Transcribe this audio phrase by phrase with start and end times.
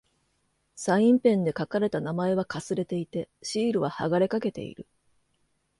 [0.73, 4.87] サインペンで書かれた名前は掠れていて、シールは剥がれかけている。